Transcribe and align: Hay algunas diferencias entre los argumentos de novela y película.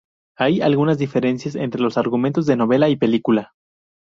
Hay 0.35 0.61
algunas 0.61 0.97
diferencias 0.97 1.53
entre 1.53 1.79
los 1.79 1.95
argumentos 1.95 2.47
de 2.47 2.55
novela 2.55 2.89
y 2.89 2.95
película. 2.95 3.53